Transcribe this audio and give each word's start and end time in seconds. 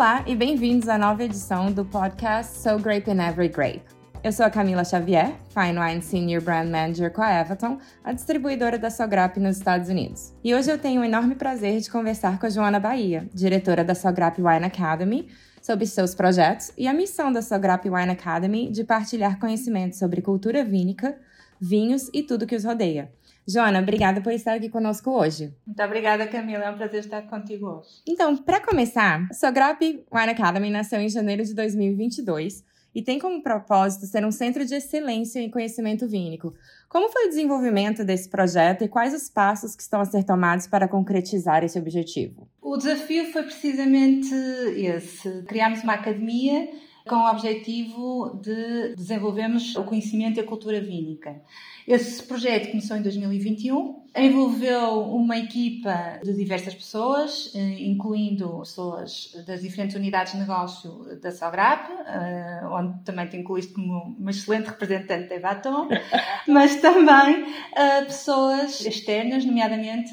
Olá 0.00 0.24
e 0.26 0.34
bem-vindos 0.34 0.88
à 0.88 0.96
nova 0.96 1.22
edição 1.22 1.70
do 1.70 1.84
podcast 1.84 2.56
So 2.56 2.78
Grape 2.78 3.10
in 3.10 3.20
Every 3.20 3.48
Grape. 3.48 3.82
Eu 4.24 4.32
sou 4.32 4.46
a 4.46 4.50
Camila 4.50 4.82
Xavier, 4.82 5.34
Fine 5.50 5.78
Wine 5.78 6.00
Senior 6.00 6.42
Brand 6.42 6.70
Manager 6.70 7.12
com 7.12 7.20
a 7.20 7.30
Everton, 7.30 7.78
a 8.02 8.10
distribuidora 8.14 8.78
da 8.78 8.88
Sograp 8.88 9.38
nos 9.38 9.58
Estados 9.58 9.90
Unidos. 9.90 10.32
E 10.42 10.54
hoje 10.54 10.70
eu 10.70 10.78
tenho 10.78 11.02
o 11.02 11.04
enorme 11.04 11.34
prazer 11.34 11.78
de 11.80 11.90
conversar 11.90 12.38
com 12.38 12.46
a 12.46 12.48
Joana 12.48 12.80
Bahia, 12.80 13.28
diretora 13.34 13.84
da 13.84 13.94
Sograp 13.94 14.38
Wine 14.38 14.64
Academy, 14.64 15.28
sobre 15.60 15.84
seus 15.84 16.14
projetos 16.14 16.72
e 16.78 16.88
a 16.88 16.94
missão 16.94 17.30
da 17.30 17.42
Sograp 17.42 17.84
Wine 17.84 18.12
Academy 18.12 18.70
de 18.70 18.82
partilhar 18.84 19.38
conhecimento 19.38 19.96
sobre 19.96 20.22
cultura 20.22 20.64
vínica, 20.64 21.14
vinhos 21.60 22.10
e 22.12 22.22
tudo 22.22 22.46
que 22.46 22.56
os 22.56 22.64
rodeia. 22.64 23.12
Joana, 23.46 23.80
obrigada 23.80 24.20
por 24.20 24.32
estar 24.32 24.54
aqui 24.54 24.68
conosco 24.68 25.10
hoje. 25.10 25.52
Muito 25.66 25.82
obrigada, 25.82 26.26
Camila. 26.26 26.64
É 26.64 26.70
um 26.70 26.76
prazer 26.76 27.00
estar 27.00 27.22
contigo 27.22 27.66
hoje. 27.66 27.88
Então, 28.06 28.36
para 28.36 28.60
começar, 28.60 29.26
a 29.28 29.34
Sograp 29.34 29.80
Wine 29.82 30.30
Academy 30.30 30.70
nasceu 30.70 31.00
em 31.00 31.08
janeiro 31.08 31.44
de 31.44 31.54
2022 31.54 32.64
e 32.94 33.02
tem 33.02 33.18
como 33.18 33.42
propósito 33.42 34.06
ser 34.06 34.24
um 34.24 34.30
centro 34.30 34.64
de 34.64 34.74
excelência 34.74 35.40
em 35.40 35.50
conhecimento 35.50 36.08
vínico. 36.08 36.54
Como 36.88 37.08
foi 37.10 37.26
o 37.26 37.28
desenvolvimento 37.28 38.04
desse 38.04 38.28
projeto 38.28 38.84
e 38.84 38.88
quais 38.88 39.14
os 39.14 39.28
passos 39.28 39.76
que 39.76 39.82
estão 39.82 40.00
a 40.00 40.04
ser 40.04 40.24
tomados 40.24 40.66
para 40.66 40.88
concretizar 40.88 41.64
esse 41.64 41.78
objetivo? 41.78 42.48
O 42.60 42.76
desafio 42.76 43.32
foi 43.32 43.44
precisamente 43.44 44.34
esse: 44.76 45.42
criarmos 45.42 45.82
uma 45.82 45.94
academia 45.94 46.68
com 47.10 47.16
o 47.16 47.28
objetivo 47.28 48.38
de 48.40 48.94
desenvolvermos 48.94 49.74
o 49.74 49.82
conhecimento 49.82 50.38
e 50.38 50.40
a 50.40 50.46
cultura 50.46 50.80
vínica. 50.80 51.42
Esse 51.90 52.22
projeto 52.22 52.70
começou 52.70 52.96
em 52.96 53.02
2021, 53.02 54.00
envolveu 54.16 55.02
uma 55.02 55.36
equipa 55.36 56.20
de 56.22 56.32
diversas 56.34 56.74
pessoas, 56.74 57.52
eh, 57.54 57.80
incluindo 57.80 58.58
pessoas 58.58 59.32
das 59.46 59.62
diferentes 59.62 59.94
unidades 59.94 60.32
de 60.32 60.38
negócio 60.38 61.06
da 61.20 61.30
Sograp, 61.30 61.90
eh, 61.90 62.60
onde 62.70 63.02
também 63.04 63.26
te 63.28 63.36
incluíste 63.36 63.72
como 63.72 64.16
uma 64.18 64.30
excelente 64.30 64.66
representante 64.66 65.28
da 65.28 65.34
Evaton, 65.36 65.88
mas 66.46 66.76
também 66.76 67.44
eh, 67.74 68.04
pessoas 68.04 68.84
externas, 68.84 69.44
nomeadamente 69.44 70.12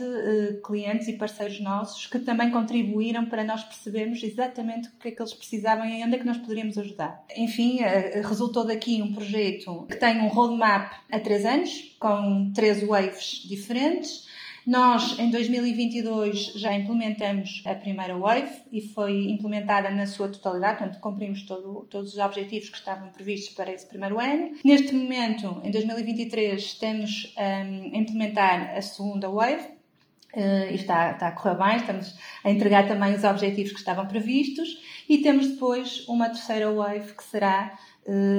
clientes 0.63 1.07
e 1.07 1.13
parceiros 1.13 1.59
nossos, 1.59 2.05
que 2.05 2.19
também 2.19 2.51
contribuíram 2.51 3.25
para 3.25 3.43
nós 3.43 3.63
percebermos 3.63 4.21
exatamente 4.23 4.89
o 4.89 4.91
que 4.99 5.09
é 5.09 5.11
que 5.11 5.21
eles 5.21 5.33
precisavam 5.33 5.85
e 5.85 6.03
onde 6.03 6.15
é 6.15 6.19
que 6.19 6.25
nós 6.25 6.37
poderíamos 6.37 6.77
ajudar. 6.77 7.23
Enfim, 7.35 7.79
resultou 8.27 8.65
daqui 8.65 9.01
um 9.01 9.13
projeto 9.13 9.85
que 9.89 9.95
tem 9.95 10.21
um 10.21 10.27
roadmap 10.27 10.91
a 11.11 11.19
três 11.19 11.45
anos, 11.45 11.66
com 11.99 12.51
três 12.53 12.85
waves 12.85 13.43
diferentes. 13.47 14.27
Nós, 14.67 15.17
em 15.17 15.31
2022, 15.31 16.51
já 16.55 16.73
implementamos 16.73 17.63
a 17.65 17.73
primeira 17.73 18.17
wave 18.17 18.51
e 18.69 18.81
foi 18.81 19.31
implementada 19.31 19.89
na 19.89 20.05
sua 20.05 20.27
totalidade, 20.27 20.79
portanto, 20.79 20.99
cumprimos 20.99 21.43
todo, 21.43 21.87
todos 21.89 22.11
os 22.11 22.19
objetivos 22.19 22.69
que 22.69 22.77
estavam 22.77 23.07
previstos 23.07 23.55
para 23.55 23.71
esse 23.71 23.85
primeiro 23.85 24.19
ano. 24.19 24.51
Neste 24.65 24.93
momento, 24.93 25.61
em 25.63 25.71
2023, 25.71 26.61
estamos 26.61 27.33
um, 27.37 27.95
a 27.95 27.97
implementar 27.97 28.75
a 28.75 28.81
segunda 28.81 29.29
wave, 29.29 29.77
Uh, 30.33 30.75
está, 30.75 31.13
está 31.13 31.29
a 31.29 31.31
correr 31.31 31.55
bem, 31.55 31.77
estamos 31.77 32.13
a 32.43 32.51
entregar 32.51 32.85
também 32.87 33.15
os 33.15 33.23
objetivos 33.23 33.71
que 33.71 33.79
estavam 33.79 34.05
previstos 34.05 34.77
e 35.09 35.19
temos 35.19 35.47
depois 35.47 36.05
uma 36.07 36.27
terceira 36.27 36.71
wave 36.71 37.13
que 37.13 37.23
será 37.23 37.79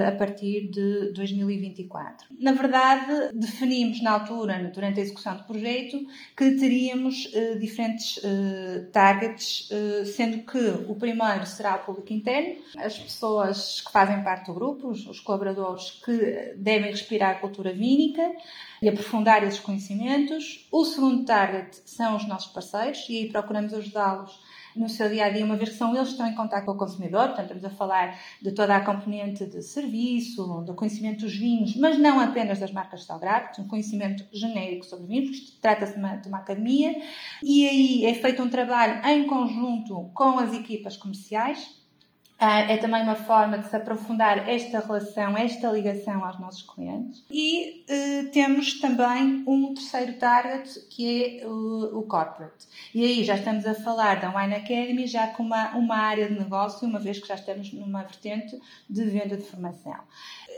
a 0.06 0.12
partir 0.12 0.70
de 0.70 1.12
2024. 1.12 2.26
Na 2.40 2.52
verdade, 2.52 3.30
definimos 3.34 4.02
na 4.02 4.12
altura, 4.12 4.70
durante 4.74 5.00
a 5.00 5.02
execução 5.02 5.36
do 5.36 5.44
projeto, 5.44 5.98
que 6.36 6.52
teríamos 6.52 7.30
eh, 7.34 7.56
diferentes 7.56 8.18
eh, 8.24 8.86
targets, 8.92 9.68
sendo 10.14 10.38
que 10.44 10.58
o 10.88 10.94
primeiro 10.94 11.44
será 11.46 11.76
o 11.76 11.84
público 11.84 12.12
interno, 12.12 12.56
as 12.78 12.98
pessoas 12.98 13.82
que 13.82 13.92
fazem 13.92 14.22
parte 14.22 14.46
do 14.46 14.54
grupo, 14.54 14.88
os 14.88 15.20
colaboradores 15.20 15.90
que 16.04 16.54
devem 16.56 16.90
respirar 16.90 17.36
a 17.36 17.38
cultura 17.40 17.72
vínica 17.72 18.32
e 18.80 18.88
aprofundar 18.88 19.42
esses 19.44 19.60
conhecimentos. 19.60 20.66
O 20.70 20.84
segundo 20.84 21.24
target 21.24 21.76
são 21.84 22.16
os 22.16 22.26
nossos 22.26 22.52
parceiros 22.52 23.04
e 23.08 23.18
aí 23.18 23.28
procuramos 23.28 23.74
ajudá-los 23.74 24.47
no 24.78 24.88
seu 24.88 25.08
dia 25.08 25.26
a 25.26 25.28
dia, 25.28 25.44
uma 25.44 25.56
vez 25.56 25.70
que 25.70 25.76
são 25.76 25.94
eles 25.94 26.08
que 26.08 26.12
estão 26.12 26.26
em 26.26 26.34
contato 26.34 26.64
com 26.64 26.72
o 26.72 26.76
consumidor, 26.76 27.28
portanto, 27.28 27.54
estamos 27.54 27.64
a 27.64 27.70
falar 27.70 28.18
de 28.40 28.52
toda 28.52 28.76
a 28.76 28.84
componente 28.84 29.44
de 29.44 29.62
serviço, 29.62 30.62
do 30.62 30.74
conhecimento 30.74 31.20
dos 31.20 31.34
vinhos, 31.34 31.76
mas 31.76 31.98
não 31.98 32.20
apenas 32.20 32.58
das 32.58 32.72
marcas 32.72 33.04
Salgrado, 33.04 33.60
um 33.60 33.66
conhecimento 33.66 34.24
genérico 34.32 34.84
sobre 34.84 35.06
vinhos, 35.06 35.58
trata-se 35.60 35.94
de, 35.94 36.22
de 36.22 36.28
uma 36.28 36.38
academia, 36.38 36.94
e 37.42 37.68
aí 37.68 38.06
é 38.06 38.14
feito 38.14 38.42
um 38.42 38.48
trabalho 38.48 39.04
em 39.06 39.26
conjunto 39.26 40.10
com 40.14 40.38
as 40.38 40.52
equipas 40.54 40.96
comerciais, 40.96 41.78
é 42.40 42.76
também 42.76 43.02
uma 43.02 43.16
forma 43.16 43.58
de 43.58 43.68
se 43.68 43.74
aprofundar 43.74 44.48
esta 44.48 44.78
relação, 44.78 45.36
esta 45.36 45.72
ligação 45.72 46.24
aos 46.24 46.38
nossos 46.38 46.62
clientes. 46.62 47.24
E 47.28 47.84
uh, 47.90 48.30
temos 48.30 48.80
também 48.80 49.42
um 49.44 49.74
terceiro 49.74 50.12
target 50.14 50.86
que 50.88 51.40
é 51.40 51.46
o, 51.46 51.98
o, 51.98 52.02
corporate. 52.04 52.66
E 52.94 53.04
aí 53.04 53.24
já 53.24 53.34
estamos 53.34 53.66
a 53.66 53.74
falar 53.74 54.20
da 54.20 54.30
Wine 54.30 54.54
Academy 54.54 55.06
já 55.08 55.26
com 55.28 55.42
uma, 55.42 55.74
uma 55.76 55.96
área 55.96 56.28
de 56.28 56.38
negócio, 56.38 56.86
uma 56.86 57.00
vez 57.00 57.18
que 57.18 57.26
já 57.26 57.34
estamos 57.34 57.72
numa 57.72 58.04
vertente 58.04 58.56
de 58.88 59.04
venda 59.04 59.36
de 59.36 59.42
formação. 59.42 59.98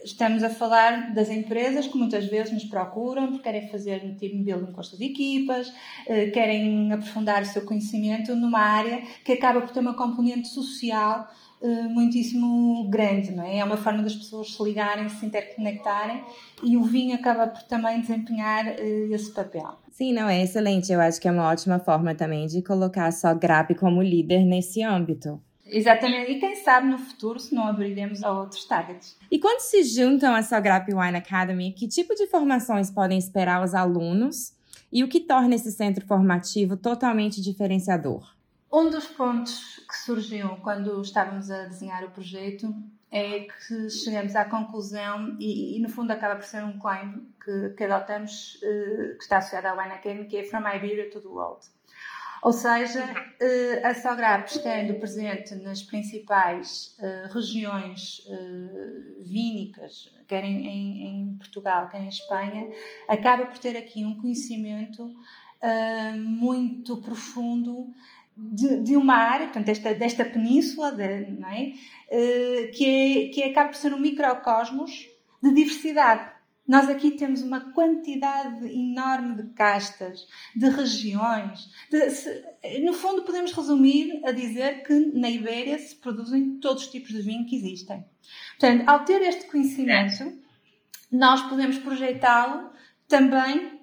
Estamos 0.05 0.43
a 0.43 0.51
falar 0.51 1.15
das 1.15 1.31
empresas 1.31 1.87
que 1.87 1.97
muitas 1.97 2.27
vezes 2.27 2.53
nos 2.53 2.65
procuram 2.65 3.29
porque 3.29 3.43
querem 3.43 3.69
fazer 3.69 4.03
um 4.05 4.15
team 4.15 4.43
building 4.43 4.73
com 4.73 4.81
as 4.81 4.87
suas 4.87 5.01
equipas, 5.01 5.69
uh, 5.69 6.31
querem 6.35 6.93
aprofundar 6.93 7.41
o 7.41 7.47
seu 7.47 7.65
conhecimento 7.65 8.37
numa 8.37 8.61
área 8.61 9.01
que 9.25 9.33
acaba 9.33 9.63
por 9.63 9.71
ter 9.71 9.81
uma 9.81 9.95
componente 9.95 10.49
social 10.49 11.27
eh, 11.27 11.50
muitíssimo 11.67 12.89
grande, 12.89 13.33
não 13.33 13.45
é? 13.45 13.59
É 13.59 13.65
uma 13.65 13.77
forma 13.77 14.03
das 14.03 14.15
pessoas 14.15 14.55
se 14.55 14.63
ligarem, 14.63 15.09
se 15.09 15.27
interconectarem 15.27 16.23
e 16.63 16.77
o 16.77 16.83
vinho 16.83 17.15
acaba 17.15 17.47
por 17.47 17.63
também 17.65 18.01
desempenhar 18.01 18.67
uh, 18.67 19.15
esse 19.15 19.31
papel. 19.33 19.79
Sim, 19.91 20.13
não, 20.13 20.29
é 20.29 20.43
excelente. 20.43 20.91
Eu 20.91 21.01
acho 21.01 21.21
que 21.21 21.29
é 21.29 21.31
uma 21.31 21.49
ótima 21.49 21.79
forma 21.79 22.15
também 22.15 22.47
de 22.47 22.63
colocar 22.63 23.13
só 23.13 23.35
Grap 23.35 23.75
como 23.75 24.03
líder 24.03 24.45
nesse 24.45 24.83
âmbito. 24.83 25.41
Exatamente, 25.73 26.33
e 26.33 26.41
quem 26.41 26.57
sabe 26.57 26.89
no 26.89 26.99
futuro 26.99 27.39
se 27.39 27.55
não 27.55 27.65
abriremos 27.69 28.25
a 28.25 28.33
outros 28.33 28.65
targets. 28.65 29.17
E 29.31 29.39
quando 29.39 29.61
se 29.61 29.85
juntam 29.85 30.35
a 30.35 30.43
Sograp 30.43 30.89
Wine 30.89 31.19
Academy, 31.19 31.73
que 31.73 31.87
tipo 31.87 32.13
de 32.17 32.27
formações 32.27 32.91
podem 32.91 33.17
esperar 33.17 33.63
os 33.63 33.73
alunos 33.73 34.53
e 34.93 35.05
o 35.05 35.09
que 35.09 35.21
torna 35.21 35.55
esse 35.55 35.71
centro 35.71 36.05
formativo 36.05 36.77
totalmente 36.77 37.41
diferenciador? 37.41 38.40
Um 38.73 38.89
dos 38.89 39.07
pontos 39.09 39.85
que 39.89 39.97
surgiu 39.99 40.57
quando 40.63 41.03
estávamos 41.03 41.51
a 41.51 41.65
desenhar 41.65 42.05
o 42.05 42.11
projeto 42.11 42.73
é 43.11 43.41
que 43.41 43.91
chegamos 43.91 44.37
à 44.37 44.45
conclusão, 44.45 45.37
e, 45.41 45.77
e 45.77 45.81
no 45.81 45.89
fundo 45.89 46.13
acaba 46.13 46.37
por 46.37 46.45
ser 46.45 46.63
um 46.63 46.79
claim 46.79 47.27
que, 47.45 47.71
que 47.71 47.83
adotamos, 47.83 48.61
uh, 48.63 49.17
que 49.17 49.23
está 49.25 49.39
associado 49.39 49.67
à 49.67 49.75
Wine 49.75 50.27
que 50.27 50.37
é 50.37 50.45
From 50.45 50.61
Iberia 50.69 51.11
to 51.11 51.21
the 51.21 51.27
World. 51.27 51.67
Ou 52.45 52.53
seja, 52.53 53.05
uh, 53.05 53.87
a 53.87 53.93
Sograp 53.93 54.47
estando 54.47 55.01
presente 55.01 55.57
nas 55.57 55.83
principais 55.83 56.97
uh, 57.01 57.33
regiões 57.35 58.25
vínicas, 59.21 60.15
quer 60.29 60.45
em, 60.45 60.65
em, 60.65 61.09
em, 61.09 61.37
Portugal, 61.39 61.89
quer 61.89 62.03
em 62.03 62.09
Espanha, 62.09 62.69
acaba 63.09 63.47
por 63.47 63.59
ter 63.59 63.77
aqui 63.77 64.05
um 64.05 64.15
conhecimento 64.21 65.13
muito 66.17 66.97
profundo 67.03 67.93
de, 68.41 68.83
de, 68.83 68.97
uma 68.97 69.15
área, 69.15 69.47
portanto, 69.47 69.67
desta, 69.67 69.95
desta 69.95 70.25
península, 70.25 70.93
de, 70.93 71.03
é? 71.03 71.73
Uh, 72.11 72.71
que, 72.73 72.85
é, 72.85 73.29
que 73.29 73.43
acaba 73.43 73.69
por 73.69 73.77
ser 73.77 73.93
um 73.93 74.01
microcosmos 74.01 75.09
de 75.43 75.53
diversidade. 75.53 76.33
Nós 76.67 76.89
aqui 76.89 77.11
temos 77.13 77.43
uma 77.43 77.73
quantidade 77.73 78.65
enorme 78.67 79.43
de 79.43 79.51
castas, 79.55 80.27
de 80.55 80.69
regiões. 80.69 81.69
De, 81.91 82.11
se, 82.11 82.45
no 82.85 82.93
fundo, 82.93 83.23
podemos 83.23 83.53
resumir 83.53 84.21
a 84.25 84.31
dizer 84.33 84.85
que 84.85 84.95
na 85.19 85.29
Ibéria 85.29 85.79
se 85.79 85.97
produzem 85.97 86.59
todos 86.61 86.85
os 86.85 86.91
tipos 86.91 87.11
de 87.11 87.23
vinho 87.23 87.47
que 87.47 87.57
existem. 87.57 88.05
Portanto, 88.59 88.89
ao 88.89 89.05
ter 89.05 89.21
este 89.23 89.47
conhecimento, 89.47 90.39
nós 91.11 91.43
podemos 91.43 91.77
projetá-lo 91.79 92.71
também 93.09 93.80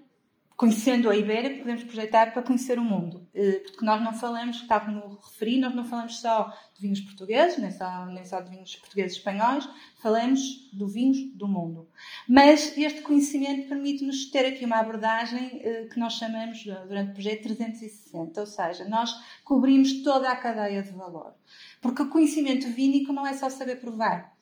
conhecendo 0.58 1.08
a 1.08 1.16
Ibéria, 1.16 1.56
podemos 1.56 1.84
projetar 1.84 2.34
para 2.34 2.42
conhecer 2.42 2.80
o 2.80 2.84
mundo. 2.84 3.30
Eh, 3.32 3.62
porque 3.64 3.86
nós 3.86 4.02
não 4.02 4.12
falamos, 4.12 4.66
tal 4.68 4.82
como 4.82 5.20
referi, 5.24 5.60
nós 5.60 5.76
não 5.76 5.86
falamos 5.86 6.20
só 6.20 6.52
de 6.74 6.82
vinhos 6.82 7.00
portugueses, 7.00 7.60
nem 7.60 7.70
só, 7.70 8.08
nem 8.08 8.26
só 8.26 8.42
de 8.42 8.50
vinhos 8.50 8.76
portugueses 8.76 9.18
espanhóis, 9.18 9.70
falamos 10.02 10.40
de 10.74 10.86
vinhos 10.92 11.32
do 11.36 11.48
mundo. 11.48 11.88
Mas 12.28 12.76
este 12.76 13.02
conhecimento 13.02 13.70
permite-nos 13.70 14.32
ter 14.32 14.48
aqui 14.48 14.66
uma 14.66 14.80
abordagem 14.80 15.62
eh, 15.62 15.88
que 15.94 16.00
nós 16.00 16.14
chamamos, 16.14 16.64
durante 16.64 17.12
o 17.12 17.14
projeto, 17.14 17.44
360, 17.44 18.42
ou 18.42 18.48
seja, 18.48 18.90
nós 18.90 19.12
cobrimos 19.44 20.02
toda 20.02 20.28
a 20.28 20.36
cadeia 20.36 20.82
de 20.82 20.92
valor. 20.92 21.36
Porque 21.80 22.02
o 22.02 22.10
conhecimento 22.10 22.68
vínico 22.70 23.14
não 23.14 23.28
é 23.28 23.34
só 23.34 23.48
saber 23.48 23.76
provar 23.76 24.36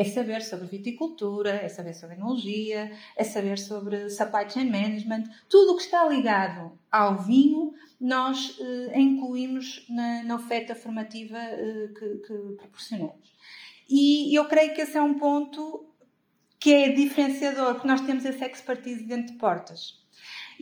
É 0.00 0.04
saber 0.04 0.40
sobre 0.40 0.66
viticultura, 0.66 1.50
é 1.50 1.68
saber 1.68 1.92
sobre 1.92 2.16
enologia, 2.16 2.90
é 3.14 3.22
saber 3.22 3.58
sobre 3.58 4.08
supply 4.08 4.48
chain 4.48 4.70
management, 4.70 5.24
tudo 5.46 5.72
o 5.72 5.76
que 5.76 5.82
está 5.82 6.08
ligado 6.08 6.72
ao 6.90 7.18
vinho, 7.18 7.74
nós 8.00 8.56
eh, 8.58 8.98
incluímos 8.98 9.84
na, 9.90 10.22
na, 10.22 10.36
oferta 10.36 10.74
formativa 10.74 11.36
eh, 11.36 11.90
que, 11.98 12.08
que 12.26 12.34
proporcionamos. 12.56 13.30
E 13.90 14.34
eu 14.34 14.46
creio 14.46 14.72
que 14.74 14.80
esse 14.80 14.96
é 14.96 15.02
um 15.02 15.18
ponto 15.18 15.84
que 16.58 16.72
é 16.72 16.88
diferenciador, 16.92 17.74
porque 17.74 17.88
nós 17.88 18.00
temos 18.00 18.24
essa 18.24 18.46
expertise 18.46 19.04
dentro 19.04 19.34
de 19.34 19.38
portas. 19.38 20.00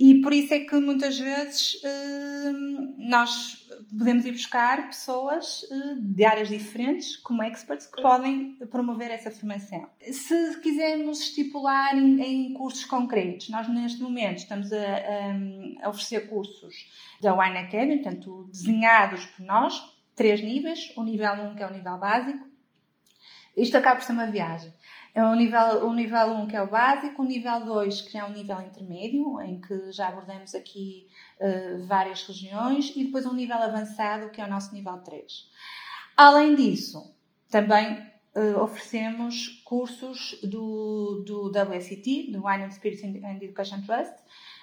E 0.00 0.20
por 0.20 0.32
isso 0.32 0.54
é 0.54 0.60
que 0.60 0.76
muitas 0.76 1.18
vezes 1.18 1.80
eh, 1.82 2.52
nós 2.98 3.66
podemos 3.98 4.24
ir 4.24 4.30
buscar 4.30 4.86
pessoas 4.86 5.66
eh, 5.68 5.94
de 5.98 6.24
áreas 6.24 6.48
diferentes, 6.48 7.16
como 7.16 7.42
experts, 7.42 7.86
que 7.86 8.00
podem 8.00 8.54
promover 8.70 9.10
essa 9.10 9.32
formação. 9.32 9.90
Se 10.00 10.60
quisermos 10.60 11.20
estipular 11.20 11.98
em, 11.98 12.54
cursos 12.54 12.84
concretos, 12.84 13.48
nós 13.48 13.68
neste 13.68 14.00
momento 14.00 14.38
estamos 14.38 14.72
a, 14.72 14.76
a, 14.76 15.86
a 15.86 15.88
oferecer 15.88 16.28
cursos 16.28 16.76
da 17.20 17.34
Wine 17.34 17.58
Academy, 17.58 18.00
portanto, 18.00 18.48
desenhados 18.52 19.26
por 19.26 19.44
nós, 19.44 19.82
três 20.14 20.40
níveis, 20.40 20.92
o 20.96 21.02
nível 21.02 21.32
1 21.32 21.56
que 21.56 21.62
é 21.64 21.66
o 21.66 21.72
nível 21.72 21.98
básico. 21.98 22.46
Isto 23.56 23.76
acaba 23.76 23.96
por 23.96 24.04
ser 24.04 24.12
uma 24.12 24.26
viagem. 24.26 24.72
É 25.18 25.24
o 25.24 25.34
nível, 25.34 25.84
o 25.84 25.92
nível 25.92 26.30
1 26.32 26.46
que 26.46 26.54
é 26.54 26.62
o 26.62 26.70
básico, 26.70 27.22
o 27.22 27.24
nível 27.24 27.64
2 27.64 28.02
que 28.02 28.16
é 28.16 28.24
um 28.24 28.32
nível 28.32 28.60
intermédio, 28.60 29.40
em 29.40 29.60
que 29.60 29.90
já 29.90 30.06
abordamos 30.06 30.54
aqui 30.54 31.08
uh, 31.40 31.84
várias 31.88 32.22
regiões, 32.22 32.92
e 32.94 33.02
depois 33.02 33.26
um 33.26 33.34
nível 33.34 33.56
avançado 33.56 34.30
que 34.30 34.40
é 34.40 34.44
o 34.44 34.48
nosso 34.48 34.72
nível 34.72 34.96
3. 34.98 35.50
Além 36.16 36.54
disso, 36.54 37.12
também 37.50 38.00
uh, 38.36 38.60
oferecemos 38.62 39.60
cursos 39.64 40.38
do, 40.40 41.24
do 41.26 41.50
do 41.50 42.46
Wine 42.46 42.62
and 42.62 42.70
Spirits 42.70 43.02
and 43.02 43.42
Education 43.42 43.82
Trust, 43.82 44.14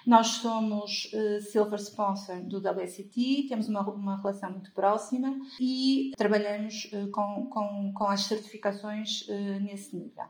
nós 0.06 0.28
somos 0.28 1.10
uh, 1.12 1.40
Silver 1.40 1.80
Sponsor 1.80 2.40
do 2.42 2.58
WSET, 2.58 3.46
temos 3.48 3.68
uma, 3.68 3.80
uma 3.90 4.16
relação 4.16 4.50
muito 4.52 4.70
próxima 4.70 5.36
e 5.60 6.12
trabalhamos 6.16 6.88
uh, 6.92 7.10
com, 7.10 7.46
com, 7.50 7.92
com 7.92 8.04
as 8.04 8.20
certificações 8.20 9.22
uh, 9.22 9.60
nesse 9.60 9.96
nível. 9.96 10.24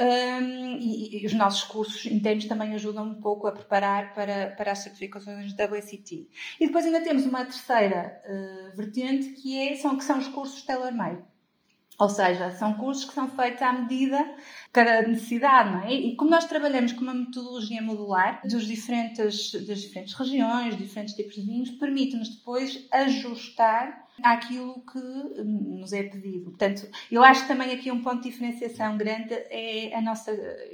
Um, 0.00 0.78
e, 0.80 1.22
e, 1.22 1.26
os 1.26 1.34
nossos 1.34 1.62
cursos 1.62 2.06
internos 2.06 2.46
também 2.46 2.74
ajudam 2.74 3.04
um 3.04 3.20
pouco 3.20 3.46
a 3.46 3.52
preparar 3.52 4.12
para, 4.12 4.50
para 4.56 4.72
as 4.72 4.80
certificações 4.80 5.52
do 5.52 5.62
WSET. 5.62 6.28
E 6.58 6.66
depois 6.66 6.84
ainda 6.84 7.00
temos 7.00 7.24
uma 7.24 7.44
terceira 7.44 8.20
vertente 8.74 9.30
que, 9.40 9.56
é, 9.56 9.76
são, 9.76 9.96
que 9.96 10.02
são 10.04 10.18
os 10.18 10.26
cursos 10.28 10.62
tailor-made. 10.62 11.22
Ou 12.02 12.08
seja, 12.08 12.50
são 12.50 12.74
cursos 12.74 13.04
que 13.04 13.14
são 13.14 13.28
feitos 13.28 13.62
à 13.62 13.72
medida 13.72 14.18
cada 14.72 15.02
necessidade, 15.02 15.70
não 15.70 15.82
é? 15.84 15.94
E 15.94 16.16
como 16.16 16.32
nós 16.32 16.44
trabalhamos 16.46 16.92
com 16.92 17.02
uma 17.02 17.14
metodologia 17.14 17.80
modular 17.80 18.40
dos 18.44 18.66
diferentes, 18.66 19.52
das 19.52 19.78
diferentes 19.78 20.12
regiões, 20.14 20.76
diferentes 20.76 21.14
tipos 21.14 21.36
de 21.36 21.42
vinhos, 21.42 21.70
permite-nos 21.70 22.28
depois 22.30 22.88
ajustar 22.90 24.04
àquilo 24.20 24.84
que 24.84 24.98
nos 25.44 25.92
é 25.92 26.02
pedido. 26.02 26.50
Portanto, 26.50 26.90
eu 27.08 27.22
acho 27.22 27.46
também 27.46 27.70
aqui 27.70 27.88
um 27.92 28.02
ponto 28.02 28.20
de 28.20 28.30
diferenciação 28.30 28.98
grande 28.98 29.34
é 29.34 29.94
a 29.94 30.02
nossa, 30.02 30.32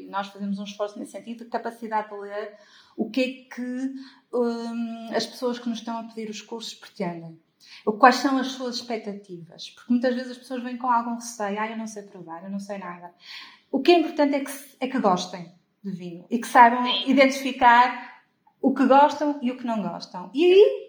nós 0.09 0.29
fazemos 0.29 0.59
um 0.59 0.65
esforço 0.65 0.99
nesse 0.99 1.13
sentido, 1.13 1.45
de 1.45 1.51
capacidade 1.51 2.09
de 2.09 2.19
ler 2.19 2.57
o 2.97 3.11
que 3.11 3.21
é 3.21 3.55
que 3.55 3.95
hum, 4.33 5.11
as 5.15 5.27
pessoas 5.27 5.59
que 5.59 5.69
nos 5.69 5.81
estão 5.81 5.99
a 5.99 6.05
pedir 6.05 6.31
os 6.31 6.41
cursos 6.41 6.73
pretendem. 6.73 7.39
Quais 7.99 8.17
são 8.17 8.39
as 8.39 8.49
suas 8.49 8.77
expectativas? 8.77 9.71
Porque 9.71 9.93
muitas 9.93 10.15
vezes 10.15 10.33
as 10.33 10.39
pessoas 10.39 10.63
vêm 10.63 10.77
com 10.77 10.91
algum 10.91 11.15
receio. 11.15 11.59
Ah, 11.61 11.71
eu 11.71 11.77
não 11.77 11.87
sei 11.87 12.03
provar, 12.03 12.45
eu 12.45 12.51
não 12.51 12.61
sei 12.61 12.79
nada. 12.79 13.13
O 13.71 13.81
que 13.81 13.93
é 13.93 13.99
importante 13.99 14.35
é 14.35 14.41
que, 14.41 14.53
é 14.81 14.89
que 14.89 14.99
gostem 14.99 15.53
de 15.83 15.91
vinho 15.91 16.25
e 16.31 16.39
que 16.39 16.47
saibam 16.47 16.87
identificar 17.07 18.23
o 18.61 18.75
que 18.75 18.87
gostam 18.87 19.39
e 19.43 19.51
o 19.51 19.57
que 19.57 19.67
não 19.67 19.83
gostam. 19.83 20.31
E 20.35 20.45
aí 20.45 20.89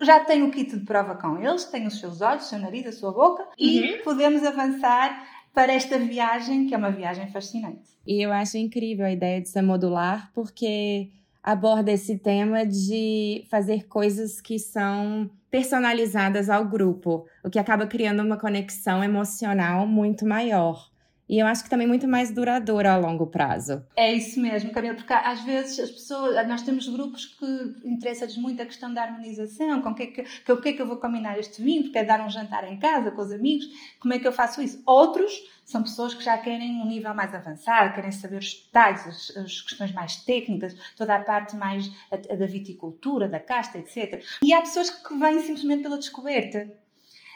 já 0.00 0.24
tem 0.24 0.42
o 0.42 0.50
kit 0.50 0.76
de 0.76 0.84
prova 0.84 1.14
com 1.14 1.38
eles, 1.38 1.64
tem 1.64 1.86
os 1.86 1.98
seus 1.98 2.20
olhos, 2.20 2.44
o 2.44 2.48
seu 2.48 2.58
nariz, 2.58 2.86
a 2.86 2.92
sua 2.92 3.12
boca 3.12 3.46
e 3.58 3.80
uhum. 3.80 4.02
podemos 4.02 4.42
avançar 4.44 5.26
para 5.52 5.72
esta 5.72 5.98
viagem, 5.98 6.66
que 6.66 6.74
é 6.74 6.78
uma 6.78 6.90
viagem 6.90 7.28
fascinante. 7.30 7.90
E 8.06 8.24
eu 8.24 8.32
acho 8.32 8.56
incrível 8.56 9.04
a 9.04 9.12
ideia 9.12 9.40
de 9.40 9.48
ser 9.48 9.62
modular, 9.62 10.30
porque 10.32 11.10
aborda 11.42 11.90
esse 11.90 12.18
tema 12.18 12.66
de 12.66 13.46
fazer 13.50 13.86
coisas 13.86 14.40
que 14.40 14.58
são 14.58 15.30
personalizadas 15.50 16.48
ao 16.48 16.64
grupo, 16.66 17.26
o 17.44 17.50
que 17.50 17.58
acaba 17.58 17.86
criando 17.86 18.22
uma 18.22 18.38
conexão 18.38 19.02
emocional 19.02 19.86
muito 19.86 20.26
maior. 20.26 20.89
E 21.30 21.38
eu 21.38 21.46
acho 21.46 21.62
que 21.62 21.70
também 21.70 21.86
muito 21.86 22.08
mais 22.08 22.32
duradoura 22.32 22.92
a 22.92 22.96
longo 22.96 23.24
prazo. 23.24 23.84
É 23.94 24.12
isso 24.12 24.40
mesmo, 24.40 24.72
Camila, 24.72 24.96
porque 24.96 25.12
às 25.12 25.40
vezes 25.44 25.78
as 25.78 25.88
pessoas, 25.88 26.48
nós 26.48 26.62
temos 26.62 26.88
grupos 26.88 27.24
que 27.24 27.46
interessa-lhes 27.84 28.36
muito 28.36 28.60
a 28.60 28.66
questão 28.66 28.92
da 28.92 29.04
harmonização, 29.04 29.80
com 29.80 29.90
o 29.90 29.94
que, 29.94 30.02
é 30.02 30.06
que, 30.08 30.22
que, 30.24 30.56
que 30.56 30.68
é 30.70 30.72
que 30.72 30.82
eu 30.82 30.88
vou 30.88 30.96
combinar 30.96 31.38
este 31.38 31.62
vinho, 31.62 31.84
porque 31.84 31.98
é 31.98 32.04
dar 32.04 32.20
um 32.20 32.28
jantar 32.28 32.64
em 32.64 32.76
casa 32.80 33.12
com 33.12 33.22
os 33.22 33.30
amigos, 33.30 33.64
como 34.00 34.12
é 34.12 34.18
que 34.18 34.26
eu 34.26 34.32
faço 34.32 34.60
isso? 34.60 34.82
Outros 34.84 35.32
são 35.64 35.84
pessoas 35.84 36.14
que 36.14 36.24
já 36.24 36.36
querem 36.36 36.82
um 36.82 36.84
nível 36.84 37.14
mais 37.14 37.32
avançado, 37.32 37.94
querem 37.94 38.10
saber 38.10 38.38
os 38.38 38.64
detalhes, 38.64 39.06
as, 39.06 39.36
as 39.36 39.60
questões 39.60 39.92
mais 39.92 40.16
técnicas, 40.16 40.74
toda 40.96 41.14
a 41.14 41.20
parte 41.22 41.54
mais 41.54 41.92
a, 42.10 42.16
a 42.16 42.36
da 42.36 42.46
viticultura, 42.46 43.28
da 43.28 43.38
casta, 43.38 43.78
etc. 43.78 44.20
E 44.42 44.52
há 44.52 44.60
pessoas 44.62 44.90
que 44.90 45.16
vêm 45.16 45.38
simplesmente 45.38 45.84
pela 45.84 45.96
descoberta. 45.96 46.68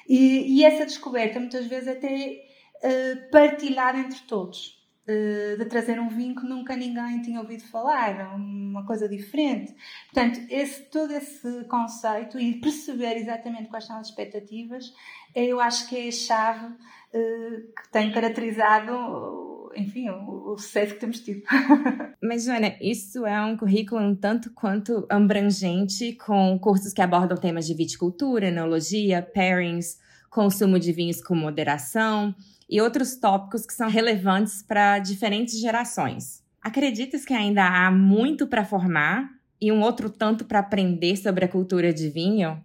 E, 0.08 0.58
e 0.58 0.64
essa 0.64 0.84
descoberta 0.84 1.38
muitas 1.38 1.66
vezes 1.66 1.86
até 1.86 2.52
eh, 2.84 3.16
partilhar 3.32 3.98
entre 3.98 4.20
todos. 4.28 4.84
Uh, 5.06 5.58
de 5.58 5.66
trazer 5.66 6.00
um 6.00 6.08
vinho 6.08 6.34
que 6.34 6.46
nunca 6.46 6.74
ninguém 6.74 7.20
tinha 7.20 7.38
ouvido 7.38 7.62
falar, 7.64 8.34
uma 8.36 8.86
coisa 8.86 9.06
diferente. 9.06 9.74
Portanto, 10.06 10.40
esse, 10.48 10.82
todo 10.84 11.12
esse 11.12 11.64
conceito 11.64 12.40
e 12.40 12.58
perceber 12.58 13.18
exatamente 13.18 13.68
quais 13.68 13.84
são 13.84 13.98
as 13.98 14.08
expectativas, 14.08 14.94
eu 15.34 15.60
acho 15.60 15.86
que 15.90 15.96
é 15.96 16.08
a 16.08 16.10
chave 16.10 16.66
uh, 16.66 17.72
que 17.76 17.92
tem 17.92 18.10
caracterizado, 18.12 19.70
enfim, 19.76 20.08
o, 20.08 20.52
o, 20.52 20.58
sucesso 20.58 20.94
que 20.94 21.00
temos 21.00 21.20
tido. 21.20 21.42
Mas, 22.22 22.44
Joana, 22.44 22.74
isso 22.80 23.26
é 23.26 23.42
um 23.42 23.58
currículo 23.58 24.00
um 24.00 24.16
tanto 24.16 24.54
quanto 24.54 25.06
abrangente, 25.10 26.14
com 26.14 26.58
cursos 26.58 26.94
que 26.94 27.02
abordam 27.02 27.36
temas 27.36 27.66
de 27.66 27.74
viticultura, 27.74 28.48
enologia, 28.48 29.20
pairings, 29.20 29.98
consumo 30.34 30.80
de 30.80 30.92
vinhos 30.92 31.22
com 31.22 31.34
moderação 31.36 32.34
e 32.68 32.80
outros 32.80 33.14
tópicos 33.14 33.64
que 33.64 33.72
são 33.72 33.88
relevantes 33.88 34.62
para 34.62 34.98
diferentes 34.98 35.60
gerações. 35.60 36.42
Acreditas 36.60 37.24
que 37.24 37.32
ainda 37.32 37.64
há 37.64 37.88
muito 37.90 38.48
para 38.48 38.64
formar 38.64 39.30
e 39.60 39.70
um 39.70 39.80
outro 39.80 40.10
tanto 40.10 40.44
para 40.44 40.58
aprender 40.58 41.16
sobre 41.16 41.44
a 41.44 41.48
cultura 41.48 41.92
de 41.92 42.10
vinho? 42.10 42.60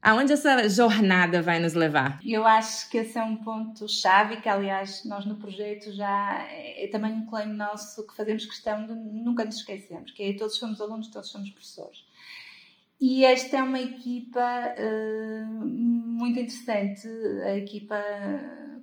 Aonde 0.00 0.32
essa 0.32 0.66
jornada 0.66 1.42
vai 1.42 1.60
nos 1.60 1.74
levar? 1.74 2.18
Eu 2.24 2.46
acho 2.46 2.88
que 2.88 2.96
esse 2.96 3.18
é 3.18 3.22
um 3.22 3.36
ponto 3.36 3.86
chave 3.86 4.38
que, 4.38 4.48
aliás, 4.48 5.04
nós 5.04 5.26
no 5.26 5.36
projeto 5.36 5.92
já 5.92 6.42
é 6.48 6.88
também 6.90 7.12
um 7.12 7.26
claim 7.26 7.52
nosso 7.52 8.06
que 8.06 8.16
fazemos 8.16 8.46
questão 8.46 8.86
de 8.86 8.94
nunca 8.94 9.44
nos 9.44 9.56
esquecermos, 9.56 10.10
que 10.12 10.22
é 10.22 10.32
todos 10.32 10.56
somos 10.56 10.80
alunos, 10.80 11.08
todos 11.08 11.28
somos 11.28 11.50
professores. 11.50 12.02
E 13.00 13.24
esta 13.24 13.56
é 13.56 13.62
uma 13.62 13.80
equipa 13.80 14.74
uh, 14.76 15.66
muito 15.66 16.38
interessante, 16.38 17.08
a 17.44 17.56
equipa 17.56 17.96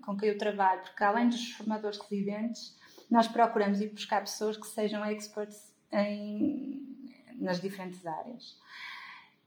com 0.01 0.17
quem 0.17 0.29
eu 0.29 0.37
trabalho, 0.37 0.81
porque 0.81 1.03
além 1.03 1.29
dos 1.29 1.51
formadores 1.51 1.99
residentes, 1.99 2.75
nós 3.11 3.27
procuramos 3.27 3.79
ir 3.79 3.89
buscar 3.89 4.21
pessoas 4.21 4.57
que 4.57 4.65
sejam 4.65 5.05
experts 5.05 5.71
em, 5.91 6.81
nas 7.35 7.61
diferentes 7.61 8.05
áreas. 8.07 8.57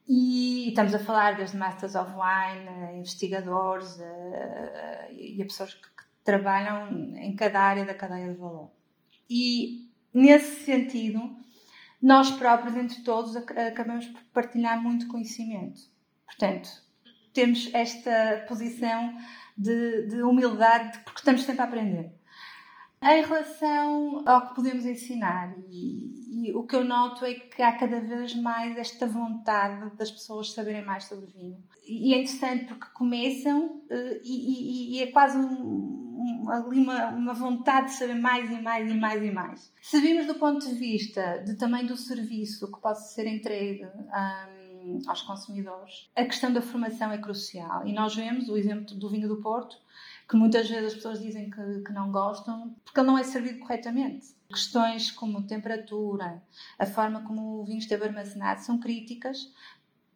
E 0.07 0.69
estamos 0.69 0.95
a 0.95 0.99
falar 0.99 1.37
desde 1.37 1.57
Masters 1.57 1.95
of 1.95 2.13
Wine, 2.13 2.99
investigadores 2.99 3.97
uh, 3.97 5.13
e 5.13 5.41
a 5.43 5.45
pessoas 5.45 5.75
que, 5.75 5.83
que 5.83 6.05
trabalham 6.23 7.17
em 7.17 7.35
cada 7.35 7.61
área 7.61 7.85
da 7.85 7.95
cadeia 7.95 8.33
de 8.33 8.39
valor. 8.39 8.71
E 9.29 9.89
nesse 10.15 10.65
sentido, 10.65 11.37
nós 12.03 12.31
próprios, 12.31 12.77
entre 12.77 13.03
todos, 13.03 13.37
acabamos 13.37 14.07
por 14.07 14.23
partilhar 14.33 14.83
muito 14.83 15.07
conhecimento. 15.09 15.81
Portanto, 16.25 16.69
temos 17.33 17.69
esta 17.75 18.45
posição 18.49 19.17
de, 19.57 20.07
de 20.07 20.23
humildade, 20.23 20.99
porque 21.05 21.21
estamos 21.21 21.43
sempre 21.43 21.61
a 21.61 21.65
aprender. 21.65 22.13
Em 23.03 23.23
relação 23.23 24.23
ao 24.27 24.49
que 24.49 24.55
podemos 24.55 24.85
ensinar, 24.85 25.55
e, 25.71 26.49
e, 26.49 26.55
o 26.55 26.65
que 26.65 26.77
eu 26.77 26.85
noto 26.85 27.25
é 27.25 27.33
que 27.33 27.63
há 27.63 27.73
cada 27.73 27.99
vez 27.99 28.35
mais 28.35 28.77
esta 28.77 29.07
vontade 29.07 29.97
das 29.97 30.11
pessoas 30.11 30.53
saberem 30.53 30.85
mais 30.85 31.05
sobre 31.05 31.27
vinho. 31.27 31.63
E 31.87 32.13
é 32.13 32.19
interessante 32.19 32.67
porque 32.67 32.87
começam 32.93 33.67
uh, 33.67 34.21
e, 34.23 34.97
e, 34.97 34.99
e, 34.99 35.03
é 35.03 35.07
quase 35.13 35.39
um, 35.39 36.10
um, 36.21 36.51
ali 36.51 36.81
uma, 36.81 37.09
uma, 37.09 37.33
vontade 37.33 37.87
de 37.87 37.95
saber 37.95 38.15
mais 38.15 38.51
e 38.51 38.61
mais 38.61 38.91
e 38.91 38.95
mais 38.95 39.23
e 39.23 39.31
mais. 39.31 39.73
Se 39.81 40.25
do 40.25 40.35
ponto 40.35 40.67
de 40.67 40.75
vista 40.75 41.39
de 41.39 41.55
também 41.55 41.87
do 41.87 41.97
serviço 41.97 42.71
que 42.71 42.81
pode 42.81 43.11
ser 43.13 43.27
entregue 43.27 43.87
um, 43.87 45.01
aos 45.07 45.23
consumidores, 45.23 46.11
a 46.15 46.25
questão 46.25 46.53
da 46.53 46.61
formação 46.61 47.11
é 47.11 47.19
crucial. 47.19 47.87
E 47.87 47.93
nós 47.93 48.15
vemos 48.15 48.49
o 48.49 48.57
exemplo 48.57 48.95
do 48.95 49.09
vinho 49.09 49.29
do 49.29 49.41
Porto, 49.41 49.77
que 50.29 50.37
muitas 50.37 50.69
vezes 50.69 50.89
as 50.89 50.95
pessoas 50.95 51.21
dizem 51.21 51.51
que, 51.51 51.81
que 51.81 51.93
não 51.93 52.13
gostam, 52.13 52.75
porque 52.85 53.01
ele 53.01 53.07
não 53.07 53.19
é 53.19 53.23
servido 53.23 53.59
corretamente. 53.61 54.29
Questões 54.49 55.11
como 55.11 55.47
temperatura, 55.47 56.43
a 56.79 56.87
forma 56.87 57.23
como 57.23 57.61
o 57.61 57.65
vinho 57.65 57.79
esteve 57.79 58.05
armazenado 58.05 58.61
são 58.61 58.79
críticas 58.79 59.53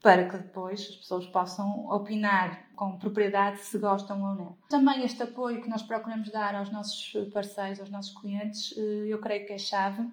para 0.05 0.29
que 0.29 0.37
depois 0.37 0.81
as 0.81 0.97
pessoas 0.97 1.27
possam 1.29 1.89
opinar 1.89 2.69
com 2.77 2.99
propriedade 2.99 3.61
se 3.61 3.79
gostam 3.79 4.23
ou 4.23 4.35
não. 4.35 4.59
Também 4.69 5.03
este 5.03 5.23
apoio 5.23 5.63
que 5.63 5.69
nós 5.71 5.83
procuramos 5.83 6.31
dar 6.31 6.55
aos 6.55 6.71
nossos 6.71 7.15
parceiros, 7.33 7.81
aos 7.81 7.89
nossos 7.89 8.15
clientes, 8.21 8.75
eh, 8.77 9.07
eu 9.09 9.19
creio 9.19 9.47
que 9.47 9.55
é 9.55 9.59
chave 9.59 10.07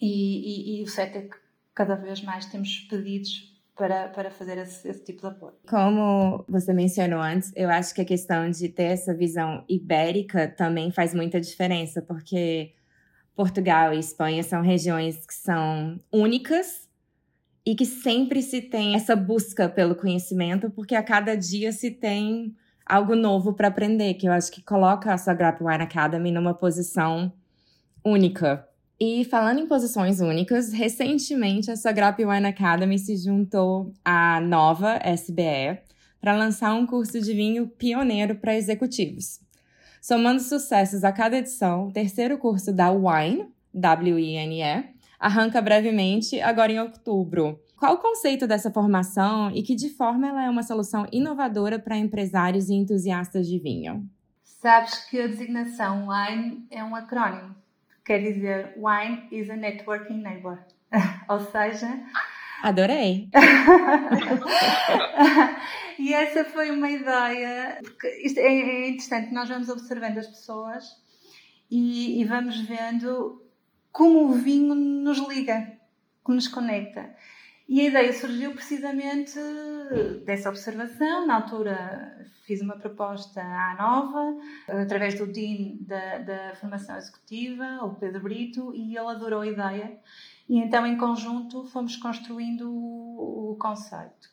e, 0.00 0.76
e, 0.76 0.80
e 0.80 0.82
o 0.84 0.86
certo 0.86 1.16
é 1.18 1.22
que 1.22 1.36
cada 1.74 1.96
vez 1.96 2.22
mais 2.22 2.46
temos 2.46 2.86
pedidos 2.88 3.52
para, 3.76 4.08
para 4.10 4.30
fazer 4.30 4.56
esse, 4.56 4.88
esse, 4.88 5.04
tipo 5.04 5.22
de 5.22 5.26
apoio. 5.26 5.54
Como 5.68 6.44
você 6.48 6.72
mencionou 6.72 7.20
antes, 7.20 7.52
eu 7.56 7.68
acho 7.68 7.92
que 7.92 8.02
a 8.02 8.04
questão 8.04 8.48
de 8.48 8.68
ter 8.68 8.84
essa 8.84 9.12
visão 9.12 9.64
ibérica 9.68 10.46
também 10.46 10.92
faz 10.92 11.12
muita 11.12 11.40
diferença, 11.40 12.00
porque 12.00 12.72
Portugal 13.34 13.92
e 13.92 13.98
Espanha 13.98 14.44
são 14.44 14.62
regiões 14.62 15.26
que 15.26 15.34
são 15.34 15.98
únicas 16.12 16.83
e 17.66 17.74
que 17.74 17.86
sempre 17.86 18.42
se 18.42 18.60
tem 18.60 18.94
essa 18.94 19.16
busca 19.16 19.68
pelo 19.68 19.94
conhecimento, 19.94 20.70
porque 20.70 20.94
a 20.94 21.02
cada 21.02 21.34
dia 21.34 21.72
se 21.72 21.90
tem 21.90 22.54
algo 22.84 23.16
novo 23.16 23.54
para 23.54 23.68
aprender, 23.68 24.14
que 24.14 24.28
eu 24.28 24.32
acho 24.32 24.52
que 24.52 24.62
coloca 24.62 25.12
a 25.12 25.18
Sagrap 25.18 25.62
Wine 25.62 25.84
Academy 25.84 26.30
numa 26.30 26.52
posição 26.52 27.32
única. 28.04 28.68
E 29.00 29.24
falando 29.24 29.60
em 29.60 29.66
posições 29.66 30.20
únicas, 30.20 30.72
recentemente 30.72 31.70
a 31.70 31.76
Sagrap 31.76 32.18
Wine 32.18 32.46
Academy 32.46 32.98
se 32.98 33.16
juntou 33.16 33.92
à 34.04 34.40
nova 34.40 35.00
SBE 35.02 35.78
para 36.20 36.36
lançar 36.36 36.74
um 36.74 36.86
curso 36.86 37.20
de 37.20 37.32
vinho 37.32 37.66
pioneiro 37.66 38.36
para 38.36 38.56
executivos. 38.56 39.40
Somando 40.00 40.40
sucessos 40.40 41.02
a 41.02 41.10
cada 41.10 41.38
edição, 41.38 41.88
o 41.88 41.92
terceiro 41.92 42.36
curso 42.36 42.72
da 42.72 42.90
Wine, 42.90 43.46
W-I-N-E, 43.72 44.93
arranca 45.24 45.60
brevemente 45.62 46.38
agora 46.42 46.70
em 46.70 46.78
outubro. 46.78 47.58
Qual 47.78 47.94
o 47.94 47.98
conceito 47.98 48.46
dessa 48.46 48.70
formação 48.70 49.50
e 49.50 49.62
que 49.62 49.74
de 49.74 49.88
forma 49.88 50.28
ela 50.28 50.44
é 50.44 50.50
uma 50.50 50.62
solução 50.62 51.06
inovadora 51.10 51.78
para 51.78 51.96
empresários 51.96 52.68
e 52.68 52.74
entusiastas 52.74 53.46
de 53.46 53.58
vinho? 53.58 54.06
Sabes 54.42 55.08
que 55.08 55.18
a 55.18 55.26
designação 55.26 56.08
Wine 56.08 56.66
é 56.70 56.84
um 56.84 56.94
acrónimo. 56.94 57.56
Quer 58.04 58.18
dizer, 58.18 58.74
Wine 58.76 59.26
is 59.32 59.48
a 59.48 59.56
networking 59.56 60.22
neighbor. 60.22 60.58
Ou 61.28 61.40
seja, 61.40 61.88
Adorei! 62.62 63.28
e 65.98 66.14
essa 66.14 66.44
foi 66.44 66.70
uma 66.70 66.90
ideia, 66.90 67.78
porque 67.82 68.08
isto 68.24 68.40
é, 68.40 68.46
é 68.46 68.88
interessante, 68.88 69.34
nós 69.34 69.48
vamos 69.48 69.68
observando 69.68 70.18
as 70.18 70.26
pessoas 70.26 70.84
e, 71.70 72.20
e, 72.20 72.24
vamos 72.24 72.60
vendo 72.60 73.43
como 73.94 74.24
o 74.24 74.32
vinho 74.32 74.74
nos 74.74 75.18
liga, 75.28 75.72
que 76.26 76.32
nos 76.32 76.48
conecta. 76.48 77.14
E 77.68 77.80
a 77.80 77.84
ideia 77.84 78.12
surgiu 78.12 78.52
precisamente 78.52 79.38
dessa 80.26 80.48
observação. 80.48 81.24
Na 81.28 81.36
altura 81.36 82.26
fiz 82.44 82.60
uma 82.60 82.76
proposta 82.76 83.40
à 83.40 83.76
Nova, 83.78 84.36
através 84.82 85.16
do 85.16 85.28
Dean 85.28 85.76
da, 85.80 86.18
da 86.18 86.56
Formação 86.56 86.96
Executiva, 86.96 87.84
o 87.84 87.94
Pedro 87.94 88.20
Brito, 88.20 88.74
e 88.74 88.96
ele 88.96 89.08
adorou 89.08 89.42
a 89.42 89.46
ideia. 89.46 89.96
E 90.48 90.58
então, 90.58 90.84
em 90.84 90.98
conjunto, 90.98 91.64
fomos 91.66 91.96
construindo 91.96 92.68
o, 92.68 93.52
o 93.52 93.56
conceito. 93.56 94.28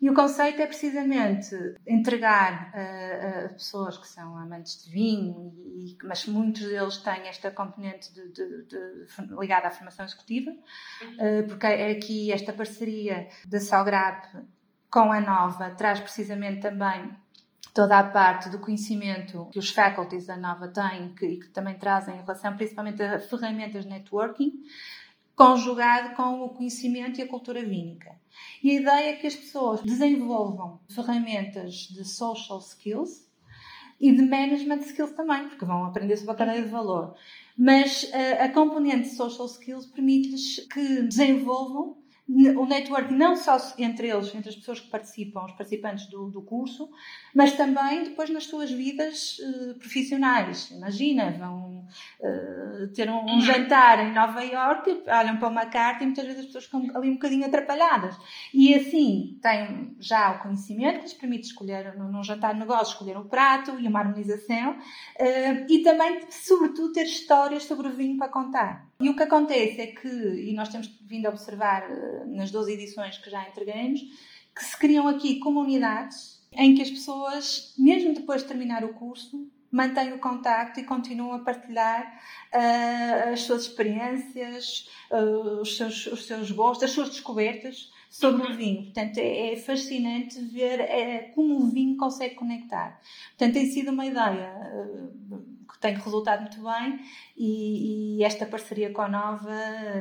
E 0.00 0.10
o 0.10 0.14
conceito 0.14 0.60
é 0.60 0.66
precisamente 0.66 1.54
entregar 1.86 2.70
a, 2.74 3.46
a 3.46 3.48
pessoas 3.48 3.96
que 3.96 4.06
são 4.06 4.36
amantes 4.36 4.84
de 4.84 4.90
vinho, 4.90 5.54
e, 5.74 5.96
mas 6.04 6.26
muitos 6.26 6.62
deles 6.62 6.98
têm 6.98 7.26
esta 7.28 7.50
componente 7.50 8.12
de, 8.12 8.28
de, 8.28 8.64
de, 8.66 9.34
ligada 9.38 9.68
à 9.68 9.70
formação 9.70 10.04
executiva, 10.04 10.52
porque 11.48 11.66
é 11.66 11.92
aqui 11.92 12.30
esta 12.30 12.52
parceria 12.52 13.28
da 13.46 13.58
Salgrap 13.58 14.26
com 14.90 15.12
a 15.12 15.20
Nova 15.20 15.70
traz 15.70 16.00
precisamente 16.00 16.60
também 16.60 17.14
toda 17.74 17.98
a 17.98 18.04
parte 18.04 18.48
do 18.48 18.58
conhecimento 18.58 19.48
que 19.52 19.58
os 19.58 19.70
faculties 19.70 20.26
da 20.26 20.36
Nova 20.36 20.68
têm 20.68 21.14
que, 21.14 21.26
e 21.26 21.40
que 21.40 21.48
também 21.50 21.74
trazem 21.74 22.14
em 22.14 22.20
relação 22.22 22.56
principalmente 22.56 23.02
a 23.02 23.20
ferramentas 23.20 23.84
de 23.84 23.90
networking, 23.90 24.52
conjugado 25.36 26.16
com 26.16 26.42
o 26.44 26.48
conhecimento 26.48 27.20
e 27.20 27.22
a 27.22 27.28
cultura 27.28 27.62
vínica. 27.62 28.18
E 28.64 28.70
a 28.70 28.80
ideia 28.80 29.10
é 29.10 29.16
que 29.16 29.26
as 29.26 29.36
pessoas 29.36 29.82
desenvolvam 29.82 30.80
ferramentas 30.88 31.74
de 31.74 32.04
social 32.04 32.58
skills 32.58 33.26
e 34.00 34.10
de 34.12 34.22
management 34.22 34.80
skills 34.80 35.12
também, 35.12 35.48
porque 35.48 35.64
vão 35.64 35.84
aprender 35.84 36.16
sobre 36.16 36.32
a 36.32 36.36
cadeia 36.36 36.62
de 36.62 36.68
valor. 36.68 37.14
Mas 37.56 38.10
a, 38.12 38.18
eh, 38.18 38.42
a 38.44 38.48
componente 38.52 39.08
social 39.08 39.46
skills 39.46 39.86
permite-lhes 39.86 40.66
que 40.72 41.02
desenvolvam 41.02 41.96
o 42.28 42.66
network 42.66 43.14
não 43.14 43.36
só 43.36 43.56
entre 43.78 44.08
eles, 44.08 44.34
entre 44.34 44.48
as 44.48 44.56
pessoas 44.56 44.80
que 44.80 44.90
participam, 44.90 45.44
os 45.44 45.52
participantes 45.52 46.06
do, 46.06 46.28
do 46.28 46.42
curso, 46.42 46.90
mas 47.32 47.52
também 47.52 48.02
depois 48.02 48.28
nas 48.30 48.44
suas 48.44 48.70
vidas 48.70 49.38
uh, 49.38 49.74
profissionais. 49.78 50.70
Imagina, 50.72 51.30
vão 51.38 51.75
uh, 52.20 52.88
ter 52.88 53.08
um, 53.10 53.24
um, 53.24 53.40
jantar 53.40 53.98
em 54.00 54.12
Nova 54.12 54.42
York, 54.42 55.02
olham 55.06 55.36
para 55.38 55.48
uma 55.48 55.66
carta 55.66 56.02
e 56.02 56.06
muitas 56.06 56.24
vezes 56.24 56.40
as 56.40 56.46
pessoas 56.46 56.64
ficam 56.64 56.84
ali 56.94 57.10
um 57.10 57.14
bocadinho 57.14 57.46
atrapalhadas. 57.46 58.16
E 58.52 58.74
assim 58.74 59.38
têm 59.42 59.96
já 59.98 60.32
o 60.32 60.42
conhecimento 60.42 60.98
que 60.98 61.02
lhes 61.04 61.14
permite 61.14 61.46
escolher, 61.46 61.96
num 61.96 62.22
jantar 62.22 62.54
de 62.54 62.60
negócio, 62.60 62.92
escolher 62.92 63.16
um 63.16 63.28
prato 63.28 63.78
e 63.78 63.86
uma 63.86 64.00
harmonização, 64.00 64.72
uh, 64.72 65.66
e 65.68 65.82
também, 65.82 66.20
sobretudo, 66.30 66.92
ter 66.92 67.04
histórias 67.04 67.64
sobre 67.64 67.88
o 67.88 67.92
vinho 67.92 68.16
para 68.16 68.28
contar. 68.28 68.86
E 69.00 69.08
o 69.10 69.16
que 69.16 69.22
acontece 69.22 69.80
é 69.80 69.86
que, 69.88 70.08
e 70.08 70.54
nós 70.54 70.68
temos 70.68 70.88
vindo 71.02 71.26
a 71.26 71.30
observar 71.30 71.82
eh, 71.90 72.24
nas 72.26 72.50
12 72.50 72.72
edições 72.72 73.18
que 73.18 73.30
já 73.30 73.46
entregamos, 73.46 74.00
que 74.54 74.64
se 74.64 74.76
criam 74.78 75.06
aqui 75.06 75.38
comunidades 75.38 76.42
em 76.52 76.74
que 76.74 76.82
as 76.82 76.90
pessoas, 76.90 77.74
mesmo 77.78 78.14
depois 78.14 78.42
de 78.42 78.48
terminar 78.48 78.84
o 78.84 78.94
curso, 78.94 79.46
mantêm 79.70 80.12
o 80.12 80.18
contacto 80.18 80.80
e 80.80 80.84
continuam 80.84 81.34
a 81.34 81.38
partilhar 81.40 82.20
uh, 82.54 83.32
as 83.32 83.42
suas 83.42 83.62
experiências, 83.62 84.88
uh, 85.10 85.60
os, 85.60 85.76
seus, 85.76 86.06
os 86.06 86.26
seus 86.26 86.50
gostos, 86.50 86.84
as 86.84 86.90
suas 86.90 87.10
descobertas 87.10 87.92
sobre 88.08 88.46
o 88.46 88.56
vinho. 88.56 88.84
Portanto, 88.84 89.18
é, 89.18 89.52
é 89.52 89.56
fascinante 89.56 90.40
ver 90.40 90.80
é, 90.80 91.32
como 91.34 91.56
o 91.56 91.68
vinho 91.68 91.96
consegue 91.96 92.34
conectar. 92.34 93.00
Portanto, 93.30 93.54
tem 93.54 93.66
sido 93.66 93.90
uma 93.90 94.06
ideia 94.06 94.52
uh, 94.72 95.55
que 95.66 95.78
tem 95.78 95.94
resultado 95.94 96.40
muito 96.40 96.62
bem 96.62 97.00
e, 97.36 98.18
e, 98.18 98.24
esta 98.24 98.46
parceria 98.46 98.92
com 98.92 99.02
a 99.02 99.08
Nova 99.08 99.52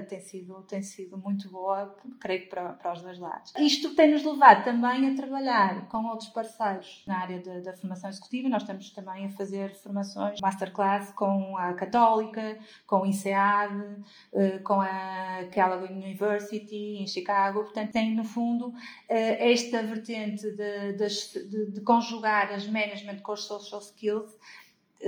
tem 0.07 0.19
sido, 0.19 0.61
tem 0.63 0.81
sido 0.81 1.17
muito 1.17 1.49
boa, 1.49 1.95
creio 2.19 2.41
que 2.41 2.47
para, 2.47 2.73
para 2.73 2.93
os 2.93 3.01
dois 3.01 3.19
lados. 3.19 3.53
Isto 3.57 3.93
tem-nos 3.95 4.23
levado 4.23 4.63
também 4.63 5.11
a 5.11 5.15
trabalhar 5.15 5.87
com 5.89 6.05
outros 6.05 6.29
parceiros 6.29 7.03
na 7.05 7.19
área 7.19 7.39
de, 7.39 7.61
da 7.61 7.73
formação 7.73 8.09
executiva. 8.09 8.47
Nós 8.47 8.61
estamos 8.63 8.89
também 8.91 9.25
a 9.25 9.29
fazer 9.29 9.75
formações 9.75 10.39
masterclass 10.39 11.11
com 11.11 11.57
a 11.57 11.73
Católica, 11.73 12.57
com 12.87 13.01
o 13.01 13.05
INSEAD, 13.05 14.05
eh, 14.33 14.59
com 14.59 14.79
a 14.79 15.45
Kellogg 15.51 15.91
University 15.91 16.97
em 17.01 17.07
Chicago. 17.07 17.63
Portanto, 17.63 17.91
tem 17.91 18.15
no 18.15 18.23
fundo 18.23 18.73
eh, 19.09 19.51
esta 19.51 19.83
vertente 19.83 20.49
de, 20.51 20.93
de, 20.93 21.71
de 21.71 21.81
conjugar 21.81 22.53
as 22.53 22.67
management 22.67 23.19
com 23.19 23.33
os 23.33 23.43
social 23.43 23.81
skills 23.81 24.35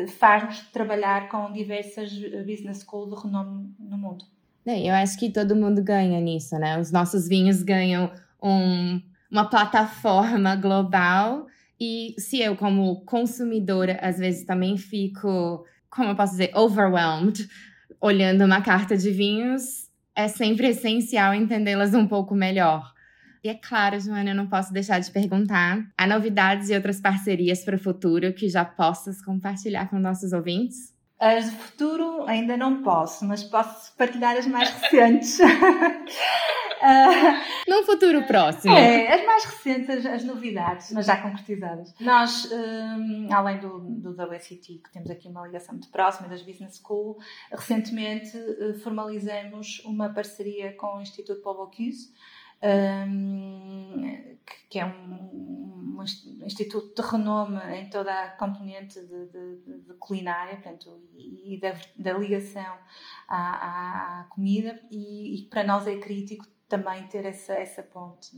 faz-nos 0.05 0.59
trabalhar 0.71 1.29
com 1.29 1.51
diversas 1.51 2.11
business 2.45 2.79
schools 2.79 3.09
de 3.09 3.23
renome 3.23 3.73
no 3.79 3.97
mundo. 3.97 4.25
Eu 4.65 4.93
acho 4.93 5.17
que 5.17 5.31
todo 5.31 5.55
mundo 5.55 5.81
ganha 5.81 6.19
nisso, 6.19 6.57
né? 6.59 6.77
Os 6.77 6.91
nossos 6.91 7.27
vinhos 7.27 7.63
ganham 7.63 8.11
um, 8.43 9.01
uma 9.31 9.49
plataforma 9.49 10.55
global 10.57 11.47
e 11.79 12.15
se 12.17 12.41
eu, 12.41 12.55
como 12.55 13.01
consumidora, 13.05 13.99
às 14.01 14.17
vezes 14.17 14.45
também 14.45 14.77
fico, 14.77 15.63
como 15.89 16.09
eu 16.09 16.15
posso 16.15 16.33
dizer, 16.33 16.51
overwhelmed, 16.55 17.47
olhando 18.01 18.43
uma 18.43 18.61
carta 18.61 18.97
de 18.97 19.11
vinhos, 19.11 19.89
é 20.15 20.27
sempre 20.27 20.67
essencial 20.67 21.33
entendê-las 21.33 21.93
um 21.93 22.07
pouco 22.07 22.35
melhor. 22.35 22.93
E 23.43 23.49
é 23.49 23.53
claro, 23.53 23.99
Joana, 23.99 24.31
eu 24.31 24.35
não 24.35 24.47
posso 24.47 24.73
deixar 24.73 24.99
de 24.99 25.11
perguntar: 25.11 25.85
há 25.97 26.07
novidades 26.07 26.69
e 26.69 26.75
outras 26.75 26.99
parcerias 26.99 27.63
para 27.63 27.75
o 27.75 27.79
futuro 27.79 28.33
que 28.33 28.49
já 28.49 28.65
possas 28.65 29.21
compartilhar 29.21 29.89
com 29.89 29.99
nossos 29.99 30.33
ouvintes? 30.33 30.97
As 31.19 31.49
do 31.49 31.57
futuro 31.57 32.25
ainda 32.27 32.55
não 32.55 32.83
posso, 32.83 33.25
mas 33.25 33.43
posso 33.43 33.95
partilhar 33.95 34.37
as 34.37 34.45
mais 34.45 34.69
recentes. 34.69 35.39
uh, 35.39 35.43
Num 37.67 37.83
futuro 37.83 38.23
próximo. 38.27 38.71
É, 38.71 39.15
as 39.15 39.25
mais 39.25 39.43
recentes, 39.45 40.05
as 40.05 40.23
novidades, 40.23 40.91
mas 40.91 41.07
já 41.07 41.17
concretizadas. 41.17 41.91
Nós, 41.99 42.47
um, 42.51 43.29
além 43.33 43.59
do, 43.59 43.79
do 43.79 44.11
WCT, 44.11 44.81
que 44.83 44.91
temos 44.93 45.09
aqui 45.09 45.27
uma 45.27 45.43
ligação 45.47 45.73
muito 45.73 45.89
próxima, 45.89 46.27
das 46.27 46.43
Business 46.43 46.77
School, 46.77 47.17
recentemente 47.51 48.37
uh, 48.37 48.79
formalizamos 48.83 49.81
uma 49.85 50.09
parceria 50.13 50.73
com 50.73 50.97
o 50.97 51.01
Instituto 51.01 51.41
Paul 51.41 51.57
Bocuse, 51.65 52.13
um, 52.63 54.37
que 54.69 54.79
é 54.79 54.85
um, 54.85 55.97
um 55.99 56.03
instituto 56.45 57.01
de 57.01 57.09
renome 57.09 57.59
em 57.75 57.89
toda 57.89 58.11
a 58.13 58.29
componente 58.31 58.99
de, 58.99 59.25
de, 59.27 59.81
de 59.87 59.93
culinária 59.99 60.55
portanto, 60.55 61.01
e, 61.15 61.55
e 61.55 61.59
da, 61.59 61.73
da, 61.97 62.17
ligação 62.17 62.77
à, 63.27 64.21
à, 64.21 64.23
comida, 64.25 64.79
e, 64.91 65.39
e, 65.39 65.49
para 65.49 65.63
nós 65.63 65.87
é 65.87 65.97
crítico 65.97 66.45
também 66.67 67.07
ter 67.07 67.25
essa, 67.25 67.53
essa 67.53 67.81
ponte. 67.81 68.31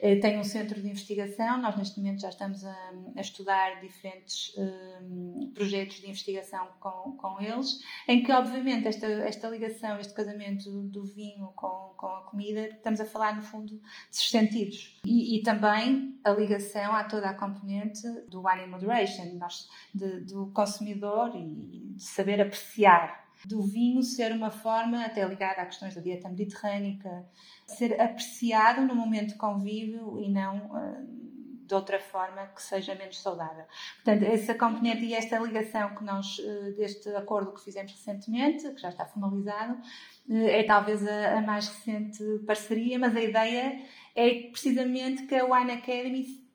É? 0.00 0.12
Eh, 0.12 0.16
Tem 0.20 0.38
um 0.38 0.44
centro 0.44 0.80
de 0.80 0.88
investigação, 0.88 1.60
nós 1.60 1.76
neste 1.76 1.98
momento 1.98 2.20
já 2.20 2.30
estamos 2.30 2.64
a, 2.64 2.92
a 3.16 3.20
estudar 3.20 3.80
diferentes 3.80 4.54
um, 4.56 5.52
projetos 5.54 6.00
de 6.00 6.08
investigação 6.08 6.68
com, 6.80 7.12
com 7.16 7.40
eles, 7.40 7.80
em 8.06 8.22
que 8.22 8.32
obviamente 8.32 8.88
esta, 8.88 9.06
esta 9.06 9.48
ligação, 9.48 9.98
este 9.98 10.14
casamento 10.14 10.70
do 10.84 11.04
vinho 11.04 11.48
com, 11.54 11.92
com 11.96 12.06
a 12.06 12.22
comida, 12.22 12.68
estamos 12.68 13.00
a 13.00 13.04
falar 13.04 13.36
no 13.36 13.42
fundo 13.42 13.74
de 13.76 14.16
sentidos. 14.16 14.98
E, 15.04 15.38
e 15.38 15.42
também 15.42 16.18
a 16.24 16.30
ligação 16.30 16.94
a 16.94 17.04
toda 17.04 17.28
a 17.28 17.34
componente 17.34 18.02
do 18.28 18.42
wine 18.46 18.66
moderation, 18.66 19.34
nós, 19.34 19.68
de, 19.94 20.20
do 20.20 20.50
consumidor 20.52 21.36
e 21.36 21.94
de 21.94 22.02
saber 22.02 22.40
apreciar 22.40 23.27
do 23.46 23.62
vinho 23.62 24.02
ser 24.02 24.32
uma 24.32 24.50
forma, 24.50 25.04
até 25.04 25.24
ligada 25.24 25.62
a 25.62 25.66
questões 25.66 25.94
da 25.94 26.00
dieta 26.00 26.28
mediterrânica, 26.28 27.26
ser 27.66 28.00
apreciado 28.00 28.82
no 28.82 28.94
momento 28.94 29.28
de 29.28 29.34
convívio 29.34 30.18
e 30.20 30.28
não 30.28 30.66
uh, 30.66 31.66
de 31.66 31.74
outra 31.74 32.00
forma 32.00 32.46
que 32.46 32.62
seja 32.62 32.94
menos 32.94 33.20
saudável. 33.20 33.64
Portanto, 33.96 34.24
essa 34.24 34.54
componente 34.54 35.04
e 35.04 35.14
esta 35.14 35.38
ligação 35.38 35.94
que 35.94 36.02
nós, 36.02 36.38
uh, 36.38 36.74
deste 36.76 37.08
acordo 37.10 37.52
que 37.52 37.62
fizemos 37.62 37.92
recentemente, 37.92 38.68
que 38.70 38.80
já 38.80 38.88
está 38.88 39.04
formalizado, 39.04 39.74
uh, 39.74 40.48
é 40.48 40.64
talvez 40.64 41.06
a, 41.06 41.40
mais 41.40 41.68
recente 41.68 42.22
parceria, 42.46 42.98
mas 42.98 43.14
a 43.14 43.20
ideia 43.20 43.82
é 44.16 44.34
precisamente 44.50 45.26
que 45.26 45.34
a 45.34 45.44
Wine 45.44 45.72
Academy 45.72 46.48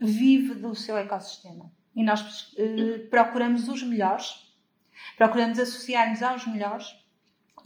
vive 0.00 0.54
do 0.54 0.74
seu 0.74 0.96
ecossistema. 0.96 1.70
E 1.94 2.02
nós 2.02 2.52
procuramos 3.08 3.68
os 3.68 3.84
melhores 3.84 4.43
procuramos 5.16 5.58
associar-nos 5.58 6.22
aos 6.22 6.46
melhores 6.46 6.86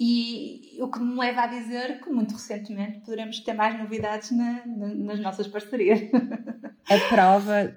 e 0.00 0.78
o 0.80 0.88
que 0.88 1.00
me 1.00 1.18
leva 1.18 1.42
a 1.42 1.46
dizer 1.48 2.00
que 2.00 2.08
muito 2.08 2.32
recentemente 2.32 3.00
poderemos 3.00 3.40
ter 3.40 3.52
mais 3.52 3.76
novidades 3.76 4.30
na, 4.30 4.64
na, 4.64 4.94
nas 4.94 5.20
nossas 5.20 5.48
parcerias. 5.48 6.00
É 6.88 6.98
prova 7.08 7.74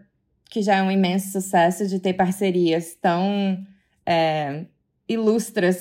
que 0.50 0.62
já 0.62 0.76
é 0.76 0.84
um 0.84 0.92
imenso 0.92 1.32
sucesso 1.32 1.88
de 1.88 2.00
ter 2.00 2.14
parcerias 2.14 2.96
tão 3.02 3.66
é, 4.06 4.66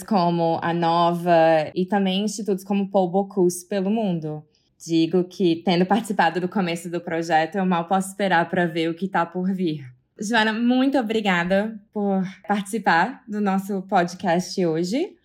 como 0.07 0.59
a 0.63 0.73
Nova 0.73 1.71
e 1.75 1.85
também 1.87 2.25
institutos 2.25 2.65
como 2.65 2.91
Paul 2.91 3.11
Bocuse 3.11 3.67
pelo 3.69 3.91
mundo. 3.91 4.45
Digo 4.85 5.25
que, 5.25 5.57
tendo 5.57 5.85
participado 5.85 6.41
do 6.41 6.49
começo 6.49 6.91
do 6.91 7.01
projeto, 7.01 7.57
eu 7.57 7.67
mal 7.67 7.87
posso 7.87 8.09
esperar 8.09 8.49
para 8.49 8.67
ver 8.67 8.89
o 8.89 8.95
que 8.95 9.07
está 9.07 9.27
por 9.27 9.53
vir. 9.53 9.85
Joana, 10.21 10.53
muito 10.53 10.99
obrigada 10.99 11.81
por 11.95 12.23
participar 12.47 13.25
do 13.27 13.41
nosso 13.41 13.81
podcast 13.83 14.67
hoje. 14.67 15.17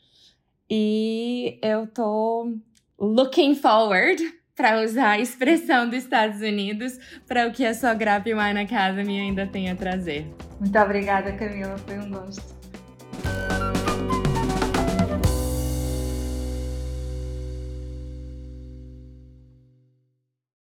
E 0.70 1.60
eu 1.62 1.86
tô 1.86 2.58
looking 2.98 3.56
forward 3.56 4.24
para 4.56 4.82
usar 4.82 5.10
a 5.12 5.20
expressão 5.20 5.90
dos 5.90 5.98
Estados 5.98 6.40
Unidos 6.40 6.98
para 7.28 7.46
o 7.46 7.52
que 7.52 7.66
a 7.66 7.74
sua 7.74 7.94
Grap 7.94 8.26
Wine 8.26 8.62
Academy 8.62 9.20
ainda 9.20 9.46
tem 9.46 9.70
a 9.70 9.76
trazer. 9.76 10.34
Muito 10.62 10.80
obrigada, 10.80 11.34
Camila. 11.34 11.78
Foi 11.80 12.00
um 12.00 12.10
gosto. 12.10 12.55